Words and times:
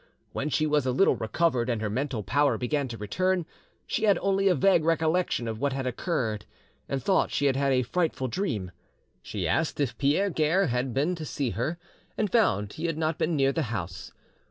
When 0.31 0.49
she 0.49 0.65
was 0.65 0.87
a 0.87 0.91
little 0.91 1.15
recovered 1.15 1.69
and 1.69 1.79
her 1.79 1.87
mental 1.91 2.23
power 2.23 2.57
began 2.57 2.87
to 2.87 2.97
return, 2.97 3.45
she 3.85 4.05
had 4.05 4.17
only 4.17 4.47
a 4.47 4.55
vague 4.55 4.83
recollection 4.83 5.47
of 5.47 5.61
what 5.61 5.73
had 5.73 5.85
occurred, 5.85 6.47
and 6.89 7.03
thought 7.03 7.29
she 7.29 7.45
had 7.45 7.55
had 7.55 7.71
a 7.71 7.83
frightful 7.83 8.27
dream. 8.27 8.71
She 9.21 9.47
asked 9.47 9.79
if 9.79 9.95
Pierre 9.99 10.31
Guerre 10.31 10.65
had 10.65 10.91
been 10.95 11.13
to 11.13 11.23
see 11.23 11.51
her, 11.51 11.77
and 12.17 12.31
found 12.31 12.73
he 12.73 12.87
had 12.87 12.97
not 12.97 13.19
been 13.19 13.35
near 13.35 13.51
the 13.51 13.61
house. 13.69 14.11